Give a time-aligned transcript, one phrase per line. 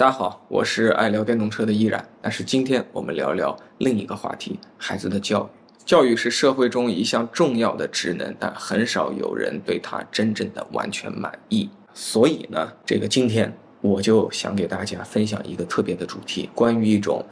[0.00, 2.02] 大家好，我是爱聊电动车的依然。
[2.22, 5.74] 但是今天我们聊聊另一个话题：孩子的教育。
[5.84, 11.68] 教育是社会中一项重要的职能，但很少有人对它真正的完全满意。
[11.92, 17.22] 所以呢，这个今天我就想给大家分享一个特别的主题，关于一种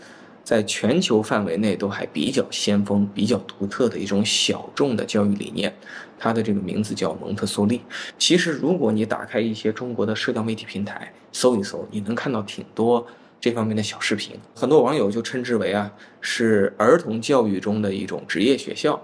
[0.49, 5.71] 在全球范围内都还比较先锋、比较独特的一种小众的教育理念。
[6.19, 7.83] 它的这个名字叫蒙特梭利。
[8.19, 13.07] 其实，如果你打开一些中国的社交媒体平台搜一搜，你能看到挺多
[13.39, 14.39] 这方面的小视频。
[14.55, 15.93] 很多网友就称之为啊，
[16.23, 18.99] 是儿童教育中的一种职业学校。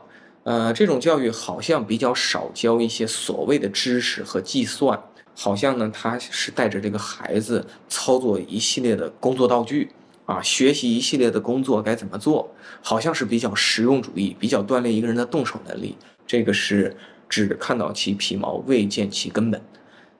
[0.45, 4.99] 呃，这种教育好像比较少教一些所谓的知识和计算，
[5.37, 9.91] 好像呢，他是带着这个孩子操作一系列的工作道具
[10.27, 15.97] 啊，学习一系列的工作该怎么做，好像是比较实用主义，比较锻炼一个人的动手能力。
[16.27, 16.97] 这个是
[17.29, 19.61] 只看到其皮毛未见其根本。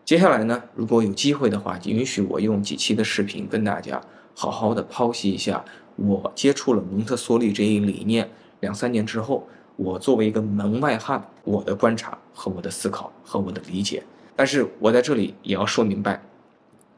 [0.05, 3.99] 接下来呢，如果有机会的话，允许我用几期的视频跟大家
[4.35, 5.65] 好好的剖析一下
[5.97, 8.29] 我接触了蒙特梭利这一理念
[8.61, 14.03] 两三年之后，我作为一个门外汉，我的观察和我的思考和我的理解。
[14.37, 16.21] 但是我在这里也要说明白，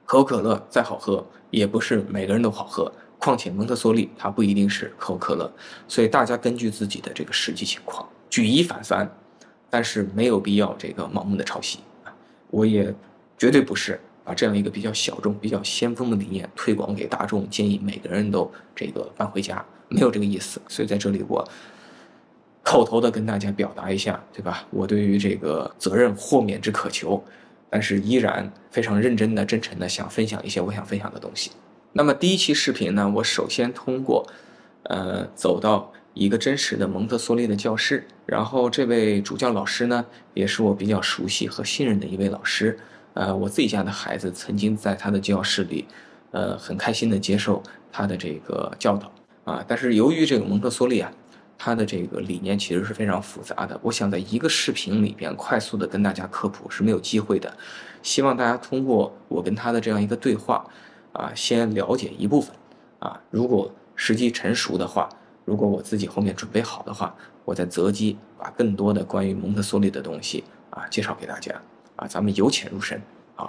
[0.06, 2.90] 可口可乐再好喝，也不是每个人都好喝。
[3.18, 5.52] 况且蒙特梭利它不一定是可口可乐，
[5.88, 8.06] 所以大家根据自己的这个实际情况。
[8.30, 9.10] 举一反三，
[9.68, 12.14] 但是没有必要这个盲目的抄袭啊！
[12.50, 12.94] 我也
[13.36, 20.60] 绝对不是把这样一个比较小众、比较先锋的理念推广给大众，建议每个人都这个搬回家，没有这个意思。
[20.68, 21.42] 所以在这里我
[22.62, 24.66] 口头的跟大家表达一下，对吧？
[24.70, 27.24] 我对于这个责任豁免之渴求，
[27.70, 31.50] 但是依然非常认真的、真诚的想分享一些我想分享的东西。
[31.92, 34.26] 那么第一期视频呢，我首先通过
[34.84, 35.92] 呃走到。
[36.18, 42.78] 一个真实的蒙特梭利的教室，然后这位主教老师呢，也是我比较熟悉和信任的一位老师。
[43.12, 45.84] 呃，我自己家的孩子曾经在他的教室里，
[46.30, 49.12] 呃，很开心的接受他的这个教导
[49.44, 49.62] 啊。
[49.68, 51.12] 但是由于这个蒙特梭利啊，
[51.58, 57.56] 他的这个理念其实是非常复杂的，我想在一个视频里边快速的跟大家科普是没有机会的。
[58.02, 60.64] 希望大家通过我跟他的这样一个对话
[61.12, 62.54] 啊，先了解一部分
[62.98, 63.20] 啊。
[63.30, 65.08] 如果时机成熟的话。
[65.46, 71.62] 如果我自己后面准备好的话，我再择机把更多的关于蒙特梭利的东西啊介绍给大家
[71.94, 73.00] 啊，咱们由浅入深
[73.36, 73.48] 啊。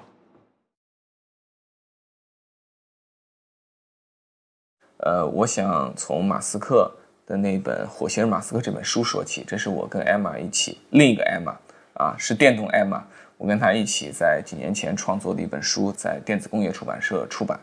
[4.97, 6.95] 呃，我想从马斯克
[7.27, 11.55] 的那本《火星人马斯克》这本书说起，这是我跟艾玛一起，另一个艾玛
[11.93, 13.03] 啊，是电动艾玛，
[13.37, 17.59] 我跟他一起在几年前创作的一本书，在电子工业出版社出版。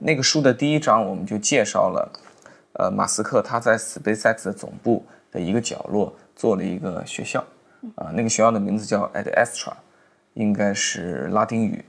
[0.00, 2.12] 那个书的第一章，我们就介绍了。
[2.76, 7.38] 呃，马斯克他在 SpaceX 的总部的一个角落做了一个学校，
[7.94, 9.72] 啊，那个学校的名字叫 Ad Astra，
[10.32, 11.84] 应该是拉丁语，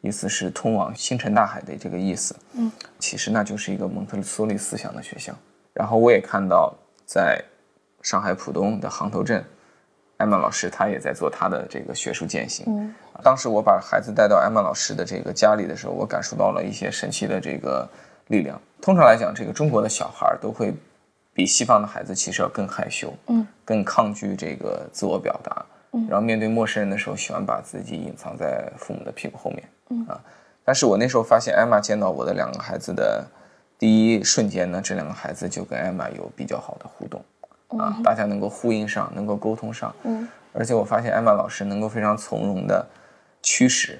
[0.00, 2.34] 意思是通往星辰大海的这个意思。
[2.54, 5.36] 嗯，其实那就是一个蒙特梭利思想的学校。
[5.80, 6.74] 然后我也看到，
[7.06, 7.42] 在
[8.02, 9.42] 上海浦东的杭头镇，
[10.18, 12.66] 艾曼老师他也在做他的这个学术践行。
[12.68, 17.88] 嗯，当时我把孩子带到艾曼老师的这个家里的时候，我感受到了一些神奇的这个。
[18.30, 18.56] 力量。
[18.80, 20.72] 通常来讲，这个中国的小孩都会
[21.34, 30.20] 比西方的孩子其实要更害羞，嗯，更抗拒这个自我表达，嗯，然后面对陌生人的时候，喜欢把自己隐藏在父母的屁股后面，嗯啊。
[30.64, 33.26] 但是我那时候发现，艾玛见到我的两个孩子的
[33.80, 37.24] 第一瞬间呢，这两个孩子就跟艾玛有比较好的互动，
[37.80, 40.28] 啊，大家能够呼应上，能够沟通上，嗯。
[40.52, 42.86] 而且我发现艾玛老师能够非常从容的
[43.42, 43.98] 驱使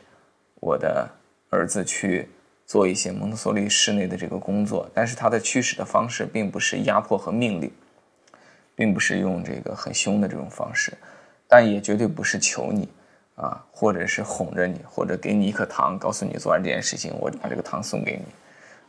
[0.60, 1.10] 我的
[1.48, 2.28] 儿子去。
[2.70, 7.68] 做一些蒙特梭利室内的这个工作，但是他的驱使的方式并不是压迫和命令，
[8.76, 10.97] 并不是用这个很凶的这种方式，
[11.48, 12.88] 但也绝对不是求你
[13.34, 18.24] 啊，或者是哄着你，或者给你一颗糖，告诉你做完这件事情，我把这个糖送给你。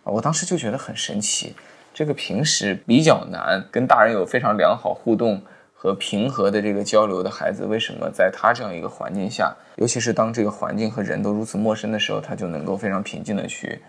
[0.04, 1.56] 啊，我当时就觉得很神奇，
[1.94, 5.42] 这个平时比较难跟大人有非常良好互动。
[5.84, 13.82] 和平和的这个交流的孩子，为什么在他这样一个环境下，尤其是当这个环境和人都如此陌生的时候，他就能够非常平静的去，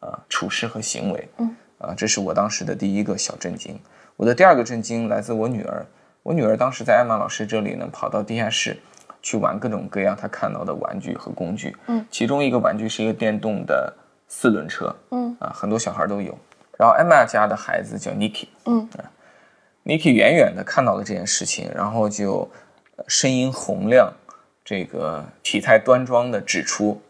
[0.00, 3.78] 啊，处事和行为，嗯，啊，这是我当时的第一个小震惊。
[4.16, 5.86] 我的第二个震惊来自我女儿，
[6.24, 8.76] 我女儿当时在艾玛老师这里呢，跑到地下室
[9.22, 13.94] 去玩各种各样她看到的玩具和工具，嗯，其中一个玩具是一个电动的
[14.28, 16.38] 四轮车，嗯，啊，很多小孩都有。
[16.78, 18.88] 然后艾玛家的孩子叫 Niki，嗯。
[19.84, 22.50] Niki 远远的看到了这件事情，然后就
[23.06, 24.12] 声音洪亮，
[24.62, 27.00] 这个体态端庄的指出：“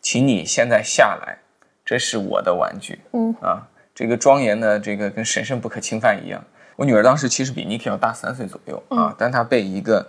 [0.00, 1.38] 请你现在下来，
[1.84, 6.42] 这是我的玩具。”嗯啊，这个庄严的，这个跟神圣不可侵犯一样。
[6.76, 10.06] 我女儿当时其实比 Niki 要大三岁左右啊，但她被一个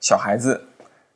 [0.00, 0.66] 小孩子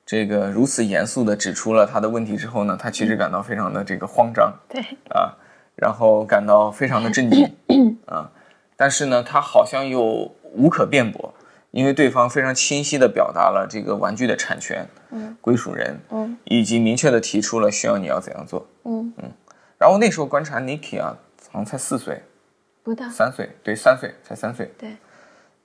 [0.06, 4.52] 这个如此严肃的指出了他的问题之后呢，他其实感到非常的这个慌张。
[4.68, 5.36] 对啊，
[5.76, 7.56] 然后感到非常的震惊
[8.06, 8.30] 啊。
[8.76, 11.32] 但是呢，他好像又无可辩驳，
[11.70, 18.66] 因为对方非常清晰地表达了这个玩具的产权、嗯归属人，嗯以及明确地提出了需要你要怎样做。
[18.84, 19.12] 嗯，
[19.78, 21.16] 然后那时候观察 Niki 啊，
[21.50, 22.22] 好像才四岁、
[22.82, 24.70] 不到，三岁，对，三岁才三岁。
[24.76, 24.96] 对，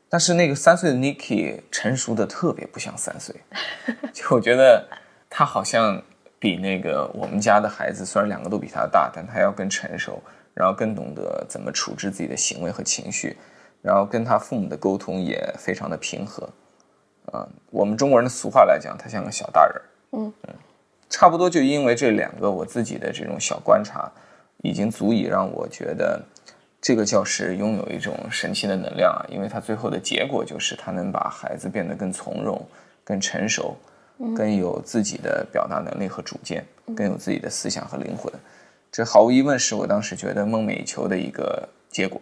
[0.09, 3.35] 但是那个三岁的 Niki 成熟的特别不像三岁，
[4.11, 4.87] 就我觉得
[5.29, 6.01] 他好像
[6.39, 10.21] 比那个我们家的孩子，虽然两个都比他大，但他要更成熟，
[10.53, 13.37] 然后更懂得怎么处置自己的行为和情绪，
[13.81, 16.49] 然后跟他父母的沟通也非常的平和。
[17.31, 19.83] 啊、我们中国人的俗话来讲，他像个小大人儿。
[20.11, 20.33] 嗯
[21.09, 24.11] 差不多就因为这两个我自己的这种小观察，
[24.61, 26.23] 已经足以让我觉得
[26.81, 29.19] 这个教师拥有一种神奇的能量啊！
[29.29, 32.65] 因为他最后的结果就是他能把孩子变得更从容、
[33.03, 33.77] 更成熟、
[34.35, 36.65] 更有自己的表达能力和主见，
[36.95, 38.31] 更有自己的思想和灵魂。
[38.91, 42.21] 这毫无疑问是我当时觉得梦寐以求的一个结果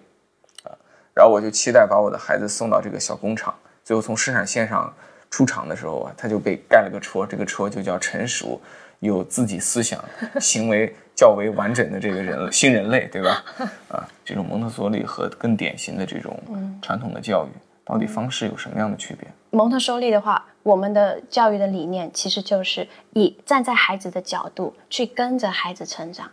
[0.63, 0.73] 啊！
[1.13, 4.91] 然后我就期待把我的孩子送到这个小工厂，最后从生产线上
[5.29, 8.59] 出厂的时候啊，他就被盖了个戳，这个戳就叫成熟，
[8.99, 10.03] 有自己思想、
[10.41, 13.43] 行为较为完整的这个人 新人类，对吧？
[13.89, 16.39] 啊，这种蒙特梭利和更典型的这种
[16.81, 17.49] 传统的教育，
[17.83, 19.27] 到底方式有什么样的区别？
[19.49, 26.29] 蒙特梭利的话，我们的教育的理念其实就是以站在孩子的角度去跟着孩子成长。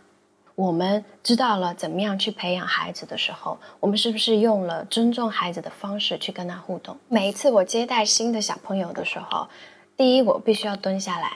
[0.53, 6.95] 我们知道了怎么样去培养孩子的时候，我们是不是用了尊重孩子的方式去跟他互动？
[7.09, 9.49] 每一次我接待新的小朋友的时候，
[9.97, 11.31] 第一我必须要蹲下来，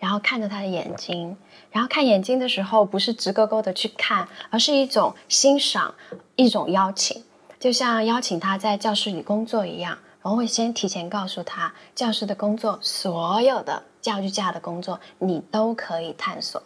[0.00, 1.36] 然后看着他的眼睛，
[1.74, 5.92] 然后看眼睛的时候不是直勾勾的去看，而是一种欣赏，
[6.36, 7.24] 一种邀请，
[7.58, 9.98] 就像邀请他在教室里工作一样。
[10.22, 16.62] 我会先提前告诉他，教室的工作，所有的教育架的工作，你都可以探索。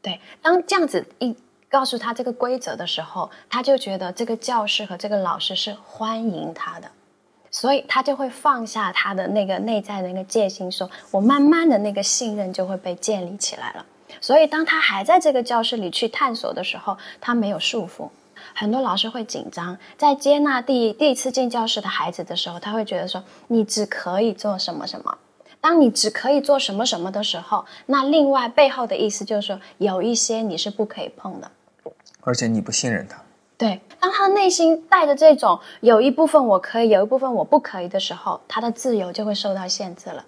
[0.00, 1.36] 对，当这样子一
[1.68, 6.88] 告诉他这个规则的时候，他就觉得这个教室和这个老师是欢迎他的，
[7.50, 13.84] 所以他就会放下他的那个内在的那个戒心，说我慢慢的那个信任就会被建立起来了。
[14.20, 18.08] 所以当他还在这个教室里去探索的时候，他没有束缚。
[18.54, 25.16] 很多老师会紧张，在接纳第第一次进教室的孩子的时候，他会觉得说你只可以做什么什么。
[25.60, 31.50] 当你只可以做什么什么的时候，那另外背后的意思就是说，有一些你是不可以碰的。
[32.22, 33.22] 而且你不信任他，
[33.56, 40.24] 对，当他内心带着这种有一部分我可以，有一部分我不可以的时候，他的自由就会受到限制了。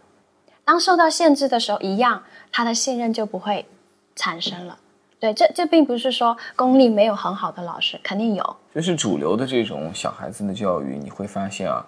[0.64, 2.22] 当受到限制的时候，一样，
[2.52, 3.66] 他的信任就不会
[4.16, 4.78] 产生了。
[5.20, 8.56] 对，这这并不是说公立没有很好的老师，肯定有。
[8.74, 11.86] 就是主流的这种小孩子的教育，你会发现啊，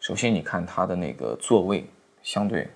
[0.00, 1.88] 首先你看他的那个座位
[2.22, 2.68] 相对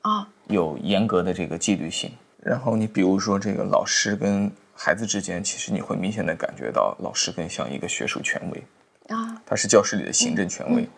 [0.00, 2.10] 啊、有严格的这个纪律性，
[2.42, 10.88] 然后你比如说这个老师跟孩子之间，其实你会明显的感觉到老师更像一个学术权威，啊，他是教室里的行政权威。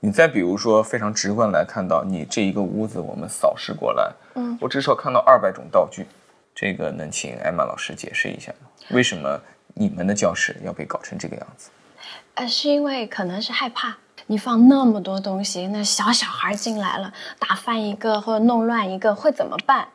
[0.00, 6.06] 你再比如说非常直观来看到，你这一个屋子我们扫视过来，嗯，我至少看到二百种道具，
[6.54, 8.68] 这个能请艾玛老师解释一下吗？
[8.90, 9.40] 为什么
[9.74, 11.70] 你们的教室要被搞成这个样子？
[12.34, 13.96] 呃，是因为可能是害怕
[14.26, 19.88] 你放那么多东西，那小小孩进来了，打翻一个或者弄乱一个会怎么办？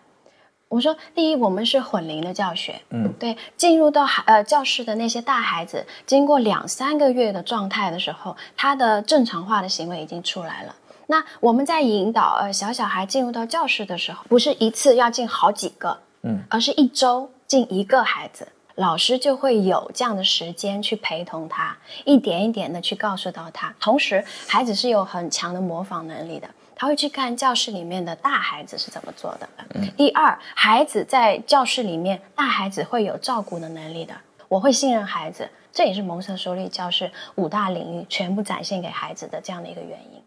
[0.68, 10.76] 我说，第一，我们是混龄的教学，嗯，对，进入到孩呃教室的那些大孩子，经过两三个月的状态的时候，他的正常化的行为已经出来了。
[11.08, 23.74] 那我们在引导呃小小孩进入到教室的时候，不是一次要进好几个，嗯，而是一周进一个孩子，老师就会有这样的时间去陪同他，一点一点的去告诉到他。
[23.80, 29.50] 同时，孩子是有很强的模仿能力的，他会去看教室里面的大孩子是怎么做的。
[29.96, 34.14] 第二，孩子在教室里面，大孩子会有照顾的能力的，
[34.48, 40.22] 我会信任孩子，这也是蒙特梭利教室五大领域全部展现给孩子的这样的一个原因。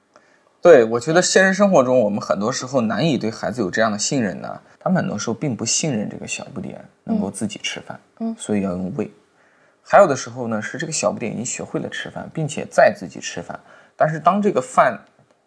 [0.62, 4.60] 对，我觉得现实生活中，我们很多时候难以对孩子有这样的信任呢。
[4.78, 9.10] 他们很多时候并不信任这个小不点能够自己吃饭，嗯所以要用喂。
[9.82, 13.58] 还有的时候呢，是这个小不点已经学会了吃饭，并且在自己吃饭。
[13.96, 14.96] 但是当这个饭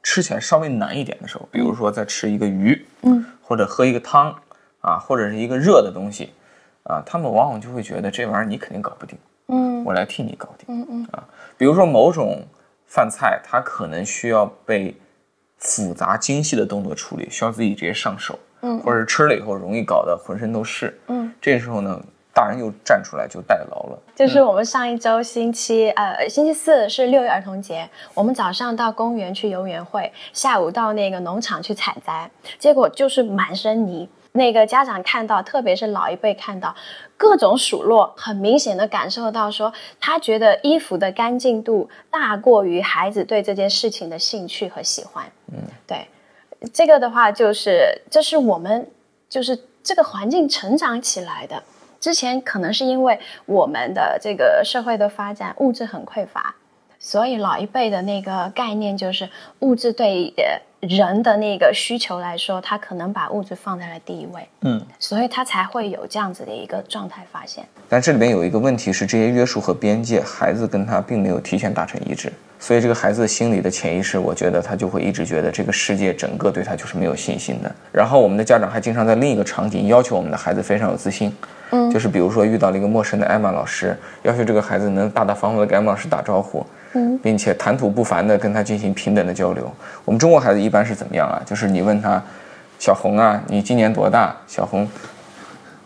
[0.03, 4.38] 吃起来稍微难一点的时候，比如说在吃一个鱼，嗯，或者喝一个汤
[4.81, 6.34] 啊，或者是一个热的东西
[6.84, 9.17] 啊，他们往往就会觉得这玩意儿你肯定搞不定，
[9.48, 10.65] 嗯我来替你搞定。
[10.67, 11.24] 嗯嗯
[11.57, 12.45] 比如说某种
[12.86, 14.95] 饭菜，它可能需要被
[15.58, 18.80] 复杂精细的动作处理，需要自己直接上手，嗯。
[18.80, 21.00] 或者是吃了以后容易搞得浑身都是。
[21.08, 22.04] 嗯，这时候呢，
[22.36, 23.98] 大人又站出来就代劳了。
[24.13, 34.10] 就是我们上一周星期呃星期四是六一儿童节，我们早上到公园去游园会，下午到那个农场去采摘，结果就是满身泥。
[34.34, 36.75] 那个家长看到，特别是老一辈看到
[37.15, 45.25] 各种数落，很明显的感受到说，他觉得衣服的干净度大过于孩子对这件事情的兴趣和喜欢。
[45.54, 46.06] 嗯，对，
[46.74, 48.86] 这个的话就是这是我们
[49.30, 51.63] 就是这个环境成长起来的。
[52.06, 56.54] 之前可能是因为我们的这个社会的发展，物质很匮乏，
[57.00, 59.28] 所以老一辈的那个概念就是
[59.62, 60.44] 物质对呃
[60.82, 67.66] 人的那个需求来说，他可能把物质放在了第一位，嗯，所以他才会有这样子的一个状态发现。
[67.90, 77.76] 但这里边有一个问题是，这些约束和边界，孩子跟他并没有提前达成一致，所以这个孩子心里的潜意识，我觉得他就会一直觉得这个世界整个对他就是没有信心的。
[77.92, 81.36] 然后我们的家长还经常在另一个场景要求我们的孩子非常有自信，
[81.75, 89.72] 嗯就是比如说遇到了一个陌生的艾玛老师，要求这个孩子能大大方方的跟艾玛老师打招呼，嗯，并且谈吐不凡的跟他进行平等的交流。
[90.05, 91.41] 我们中国孩子一般是怎么样啊？
[91.46, 92.22] 就是你问他，
[92.79, 94.36] 小红啊，你今年多大？
[94.48, 94.88] 小红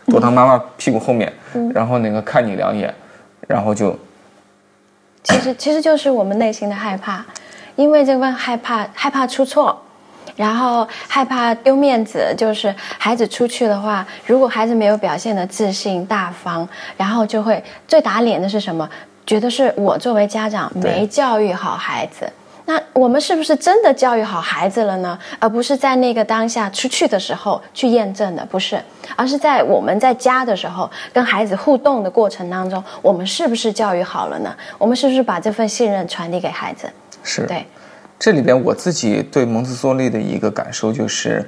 [0.06, 1.32] 躲到妈妈屁股后面，
[1.74, 2.92] 然后那个看你两眼，
[3.46, 3.96] 然后就
[5.22, 7.24] 其实其实就是我们内心的害怕，
[7.76, 9.80] 因为这个害怕害怕出错，
[10.40, 12.34] 然后害怕丢面子。
[12.36, 16.66] 就是孩子出去的话，如果孩子没有表现的自信大方，
[16.96, 18.88] 然后就会最打脸的是什么？
[19.26, 22.32] 觉得是我作为家长没教育好孩子。
[22.66, 25.18] 那我们是不是真的教育好孩子了呢？
[25.40, 28.80] 而不是在那个当下出去的时候去验证的，不是，
[29.16, 34.54] 而是在我们在家的时候跟孩子互动的过程当中，我们是不是教育好了呢？
[34.78, 36.88] 我们是不是把这份信任传递给孩子？
[37.24, 37.66] 是对，
[38.20, 41.42] 这里边我自己对蒙特梭利的一个感受就是，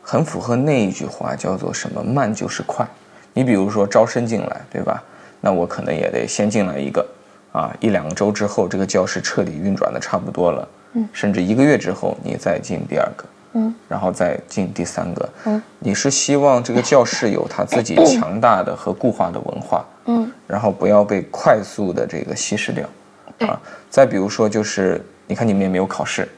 [0.00, 2.86] 很符合那一句话，叫做什么“慢就是快”。
[3.34, 5.02] 你比如说招生进来，对吧？
[5.40, 7.04] 那我可能也得先进来一个，
[7.50, 22.88] 啊，一两个周之后，这个教室彻底运转的差不多了，嗯，甚至一个月之后，你再进第二个，嗯，然后再进第三个，嗯，你是希望这个教室有它自己 强大的和固化的文化，嗯，然后不要被快速的这个稀释掉，
[23.36, 23.48] 对。
[23.48, 26.28] 啊，再比如说就是，你看你们也没有考试，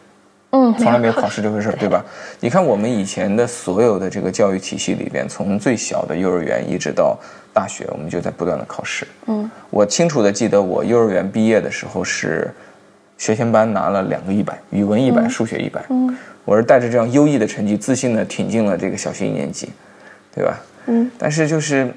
[0.51, 2.05] 嗯，从来没有考试这回事儿，对吧？
[2.41, 7.19] 你看我们以前的所有的这个教育体系里边，从最小的幼儿园一直到
[7.53, 9.07] 大学，我们就在不断的考试。
[9.27, 12.49] 嗯，我清楚的记得我幼儿园毕业的时候是
[13.19, 15.85] 学前班拿了两个一百，语文一百、数学一百。
[15.89, 19.71] 嗯，我是带着这样优异的成绩，自信的挺进了这个小学一年级，
[20.35, 20.59] 对吧？
[20.87, 21.93] 嗯，但是就是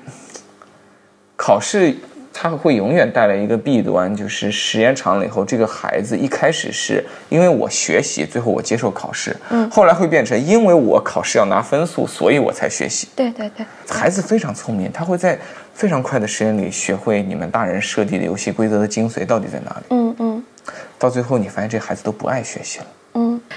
[1.35, 1.95] 考试，
[2.41, 13.09] 它会永远带来一个弊端，就是时间长了以后，这个孩子一开始是因为我学习，最后我接受考试，嗯后来会变成因为我考试要拿分数，所以我才学习。
[13.13, 15.37] 对对对，孩子非常聪明，他会在
[15.73, 19.85] 非常快的时间里学会你们大人设计的游戏规则的精髓到底在哪里。
[19.89, 20.43] 嗯嗯。
[20.97, 22.85] 到最后，你发现这孩子都不爱学习了。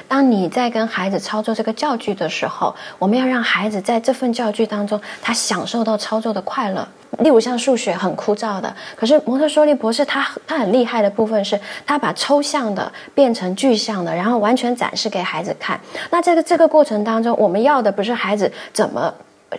[0.08, 6.86] 当你在跟孩子操作这个教具的时候，我们要让孩子在这份教具当中，他享受到操作的快乐。
[7.18, 15.78] 例如像数学很枯燥的，可是蒙特梭利博士他他很厉害的部分是，他把抽象的变成具象的，然后完全展示给孩子看。
[16.10, 19.12] 那这个这个过程当中，我们要的不是孩子怎么。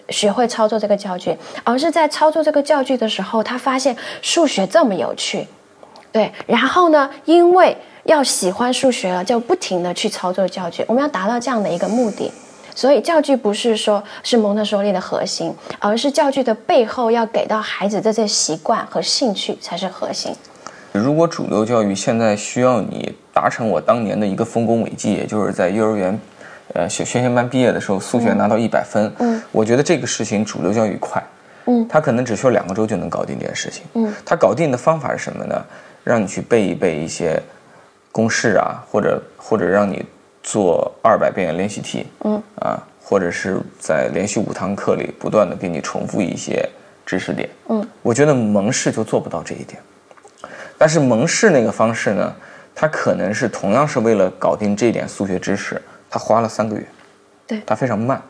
[0.09, 5.47] 学会操作这个教具，而是在操作这个教具的时候，他发现数学这么有趣，
[6.13, 10.85] 对，然后呢，因为要喜欢数学了，就不停的去操作教具。
[10.87, 12.31] 我们要达到这样的一个目的，
[12.75, 20.31] 所以教具不是说是蒙特梭利的核心，而是教具的背后要给到孩子这些习惯和兴趣才是核心。
[20.91, 26.19] 如果主流教育现在需要你达成我当年的一个丰功伟绩，也就是在幼儿园，
[26.75, 31.23] 呃学学前班毕业的时候，数学拿到一百分，嗯，我觉得这个事情主流教育快，
[31.65, 35.65] 嗯他可能只需要两个周就能搞定这件事情，嗯，他搞定的方法是什么呢？
[36.03, 37.41] 让你去背一背一些
[38.11, 40.05] 公式啊，或者或者让你
[40.41, 46.67] 做二百遍练习题，嗯啊，或者是在连续五堂课里不断的给你重复一些
[47.05, 49.81] 知识点，嗯，我觉得蒙氏就做不到这一点。
[50.77, 52.35] 但是蒙氏那个方式呢，
[52.75, 56.85] 它可能是同样是为了搞定这点数学知识，他花了三个月，
[57.47, 58.21] 对它非常慢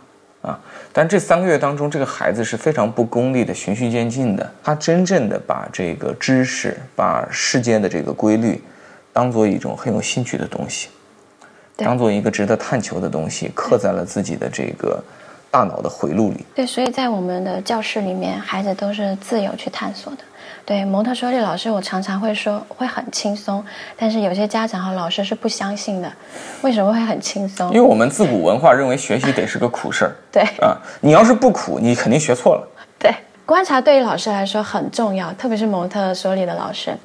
[0.42, 0.60] 啊。
[0.96, 8.62] 但这三个月当中，这个孩子是非常不功利的、循序渐进的，他真正的把这个知识、把世间的这个规律，
[9.12, 10.90] 当做一种很有兴趣的东西，
[11.76, 15.04] 当做一个值得探求的东西，刻在了自己的这个
[15.50, 16.46] 大脑的回路里。
[16.54, 20.20] 对，所以在我们的教室里面，孩子都是自由去探索的。
[20.66, 23.64] 对蒙特梭利老师，我常常会说会很轻松，
[23.98, 26.12] 但是有些家长和老师是不相信的。
[26.62, 27.82] 为什么会很轻松因为？
[27.82, 32.68] 我们自古文化认为学习得是个苦事儿对啊，你要是不苦，你肯定学错了。
[32.98, 33.14] 对，
[33.46, 36.98] 观察对于老师来说很重要，特别是蒙特梭利的老师。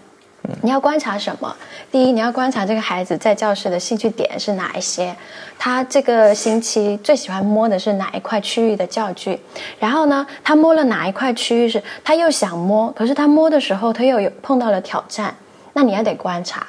[0.62, 1.54] 你要观察什么？
[1.90, 5.14] 第一，你要观察这个孩子在教室的兴趣点是哪一些，
[5.58, 9.38] 他这个星期最喜欢摸的是哪一块区域的教具，
[9.78, 15.34] 然后呢，他摸了哪一块区域是他又想摸，可是他摸的时候他又有碰到了挑战，
[15.74, 16.66] 那你要得观察，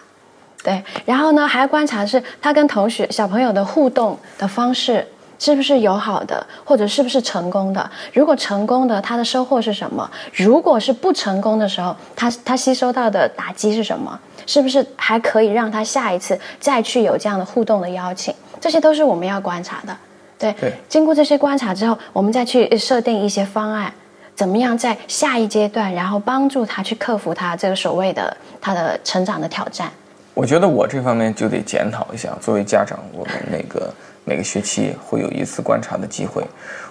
[0.63, 5.07] 对，然后呢还要观察是他跟同学小朋友的互动的方式。
[5.39, 7.89] 是不是友好的，或者是不是成功的？
[8.13, 10.07] 如果成功的，他的收获是什么？
[10.33, 14.19] 如果是不成功的时候，他他吸收到的打击是什么？
[14.45, 18.35] 是不是还可以让他下一次再去有这样的互动的邀请？
[18.59, 19.95] 这些都是我们要观察的。
[20.37, 20.53] 对，
[20.89, 23.93] 经过这些观察之后，我们再去设定一些方案，
[24.35, 29.89] 怎么样在下一阶段，然后帮助他去克服他这个所谓的他的成长的挑战。
[30.33, 33.93] 我觉得我这方面就得检讨一下，作为家长，我们那个。
[34.29, 36.45] 每个学期会有一次观察的机会，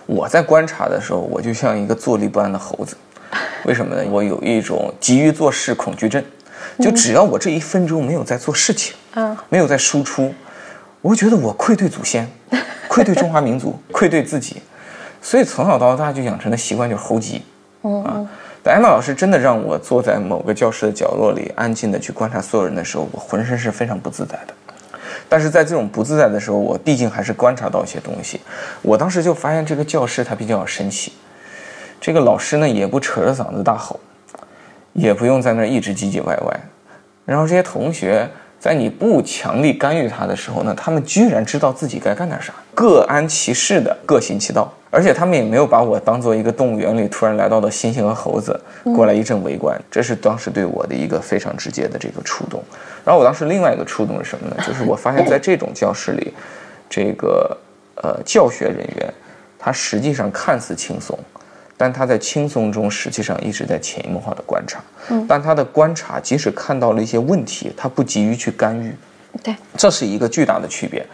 [0.06, 2.96] 我在观察的时候，我就像一个坐立不安的猴子。
[3.64, 4.02] 为什么呢？
[4.10, 6.20] 我有一种急于做事恐惧症，
[6.80, 10.34] 就只要我这一分钟没有在做事情，嗯，没有在输出，
[11.00, 12.28] 我觉得我愧对祖先，
[12.88, 14.56] 愧对中华民族，愧对自己。
[15.22, 17.42] 所以从小到大就养成的习惯就是猴急。
[17.82, 18.26] 啊，
[18.64, 24.54] 但安娜老师真的让我坐在某个教室的角落里，安静的去观察所有人的时候，我浑身是非常不自在的。
[25.28, 28.40] 但是在这种不自在的时候，我毕竟还是观察到一些东西。
[28.82, 31.12] 我当时就发现这个教室它比较神奇，
[32.00, 33.98] 这个老师呢也不扯着嗓子大吼，
[34.92, 36.60] 也不用在那一直唧唧歪歪，
[37.24, 38.28] 然后这些同学。
[38.60, 48.60] 在你不强力干预他的时候呢，他们居然知道自己该干点啥，各安其事的各行其道，而且他们也没有把我当做一个动物园里突然来到的猩猩和猴子
[48.96, 52.62] 过来一阵围观，这是当时对我的一个非常直接的这个触动。
[53.04, 54.56] 然后我当时另外一个触动是什么呢？
[54.66, 56.32] 就是我发现在这种教室里，
[56.90, 57.56] 这个
[58.02, 59.14] 呃教学人员，
[59.58, 61.16] 他实际上看似轻松。
[61.78, 64.80] 但他在轻松中，实际上一直在潜移默化的观察。
[65.08, 68.94] 嗯，但他的观察，即使看到了一些问题，他不急于去干预。
[69.42, 71.06] 对，这是一个巨大的区别。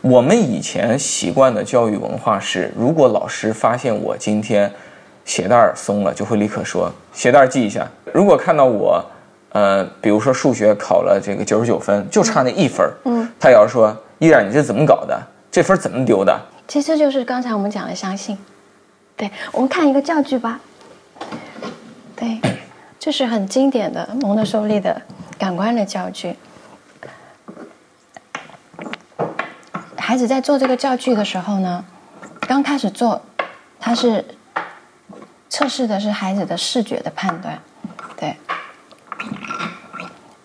[0.00, 4.70] 我们以前习惯的教育文化是，如果老师发现我今天
[5.24, 7.90] 鞋带松了，就会立刻说鞋带系一下。
[8.12, 9.04] 如果看到我，
[9.50, 15.20] 呃，比如说数学考了这个九十九分，就差那一分，嗯，他要说依然你这怎么搞的？
[15.50, 16.38] 这分怎么丢的？
[16.68, 18.36] 其实就是刚才我们讲的相信。
[19.16, 20.60] 对，我们看一个教具吧。
[22.16, 22.40] 对，
[22.98, 25.02] 这是很经典的蒙特梭利的
[25.38, 26.36] 感官的教具。
[29.96, 31.84] 孩子在做这个教具的时候呢，
[32.40, 33.22] 刚开始做，
[33.80, 34.24] 他是
[35.48, 37.58] 测试的是孩子的视觉的判断。
[38.16, 38.36] 对，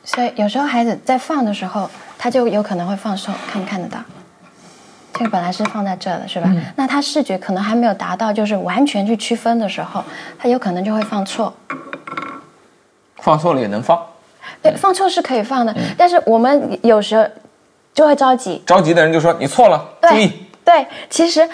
[0.03, 3.99] 所以有时候孩子在放的时候，他就有可能会放手，看不看得到？
[5.19, 6.49] 这个本来是放在这的，是吧？
[6.77, 10.01] 那他视觉可能还没有达到，就是完全去区分的时候，
[10.39, 11.53] 他有可能就会放错。
[13.17, 14.01] 放错了也能放？
[14.62, 17.25] 对，放错是可以放的，但是我们有时候
[17.93, 18.63] 就会着急。
[18.65, 20.32] 着急的人就说：“你错了，注意。”
[20.63, 21.47] 对，其实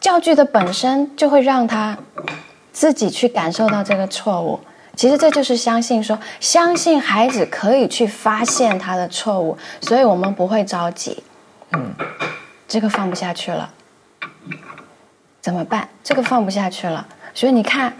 [0.00, 1.96] 教具的本身就会让他
[2.72, 4.58] 自己去感受到这个错误。
[4.96, 11.22] 其实这就是相信，说相信孩子可以去发现他的错误，所以我们不会着急。
[11.70, 11.94] 嗯。
[12.68, 13.70] 这个放不下去了，
[15.40, 15.88] 怎么办？
[16.02, 17.92] 这个放不下去了，所以你看，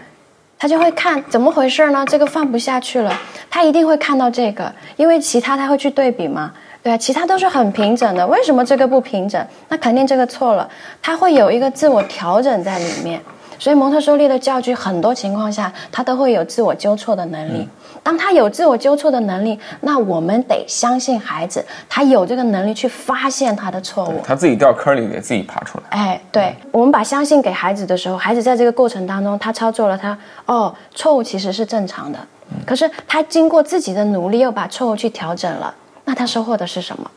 [0.59, 2.05] 他就会看怎么回事呢？
[2.07, 3.13] 这个放不下去了，
[3.49, 6.53] 他一定会看到这个，因为其他他会去对比嘛，
[6.83, 9.45] 对啊，其他都是很平整的，为什么这个不平整？
[9.69, 10.69] 那肯定这个错了，
[11.01, 13.21] 他会有一个自我调整在里面。
[13.59, 17.67] 所以蒙特梭利的教具很多情况下，他都会有自我纠错的能力。
[18.07, 24.21] 当他有自我纠错的能力，那我们得相信孩子，他有这个能力去发现他的错误。
[24.23, 25.83] 他自己掉坑里，给自己爬出来。
[25.89, 32.17] 哎，对，我们把相信给孩子的时候，孩子在这个过程当中，他操作了，他哦，错误其实是正常的。
[32.65, 37.11] 可是他经过自己的努力，又把错误去调整了，那他收获的是什么？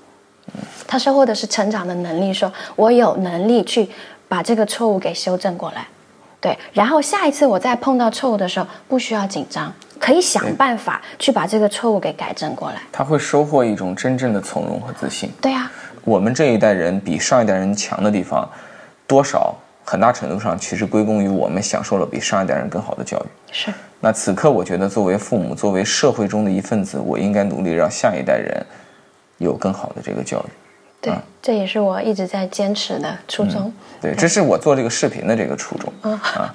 [0.88, 3.88] 他收获的是成长的能力，说我有能力去
[4.26, 5.87] 把这个错误给修正过来。
[6.40, 9.70] 对，然后下一次我再碰到错误的时候，不需要紧张，
[10.01, 12.83] 可以想办法去把这个错误给改正过来。
[12.91, 15.31] 他会收获一种真正的从容和自信。
[15.41, 15.71] 对呀，
[16.03, 18.49] 我们这一代人比上一代人强的地方，
[19.07, 23.27] 多少很大程度上其实归功于我们享受了比上一代人更好的教育。
[23.53, 23.71] 是。
[24.01, 28.65] 那此刻，我觉得作为父母，作为社会中的一份子，我应该努力让下一代人
[29.37, 30.51] 有更好的这个教育。
[31.03, 33.71] 对，这也是我一直在坚持的初衷。
[34.01, 35.93] 对，这是我做这个视频的这个初衷。
[36.01, 36.53] 啊，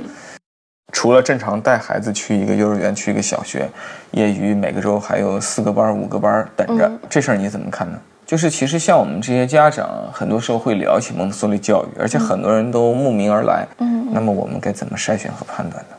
[0.96, 3.70] 除了正常带孩子去一个幼儿园，去一个小学，
[4.12, 8.00] 业余每个周还有四个班、五个班等着，这事儿你怎么看呢？
[8.26, 13.68] 就是其实像我们这些家长，很多时候会聊起蒙特梭利教育，而且很多人都慕名而来。
[13.80, 15.98] 嗯，那么我们该怎么筛选和判断呢？